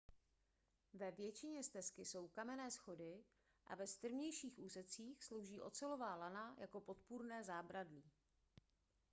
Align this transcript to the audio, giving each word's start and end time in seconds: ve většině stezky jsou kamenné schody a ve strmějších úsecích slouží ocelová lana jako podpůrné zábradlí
ve 0.93 1.11
většině 1.11 1.63
stezky 1.63 2.05
jsou 2.05 2.27
kamenné 2.27 2.71
schody 2.71 3.23
a 3.67 3.75
ve 3.75 3.87
strmějších 3.87 4.59
úsecích 4.59 5.23
slouží 5.23 5.61
ocelová 5.61 6.15
lana 6.15 6.55
jako 6.59 6.81
podpůrné 6.81 7.43
zábradlí 7.43 8.03